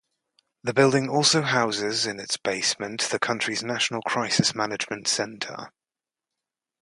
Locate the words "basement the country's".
2.35-3.61